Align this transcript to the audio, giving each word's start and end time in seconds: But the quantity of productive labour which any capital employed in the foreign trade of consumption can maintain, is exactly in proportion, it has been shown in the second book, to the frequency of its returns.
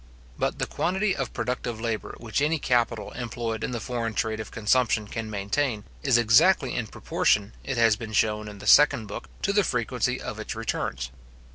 But 0.39 0.57
the 0.57 0.65
quantity 0.65 1.15
of 1.15 1.31
productive 1.31 1.79
labour 1.79 2.15
which 2.17 2.41
any 2.41 2.57
capital 2.57 3.11
employed 3.11 3.63
in 3.63 3.69
the 3.69 3.79
foreign 3.79 4.15
trade 4.15 4.39
of 4.39 4.49
consumption 4.49 5.07
can 5.07 5.29
maintain, 5.29 5.83
is 6.01 6.17
exactly 6.17 6.73
in 6.73 6.87
proportion, 6.87 7.53
it 7.63 7.77
has 7.77 7.95
been 7.95 8.13
shown 8.13 8.47
in 8.47 8.57
the 8.57 8.65
second 8.65 9.05
book, 9.05 9.29
to 9.43 9.53
the 9.53 9.63
frequency 9.63 10.19
of 10.19 10.39
its 10.39 10.55
returns. 10.55 11.11